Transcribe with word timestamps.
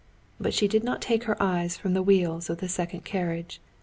But 0.39 0.55
she 0.55 0.67
did 0.67 0.83
not 0.83 0.99
take 0.99 1.25
her 1.25 1.37
eyes 1.39 1.77
from 1.77 1.93
the 1.93 2.01
wheels 2.01 2.49
of 2.49 2.57
the 2.57 2.67
second 2.67 3.05
carriage. 3.05 3.61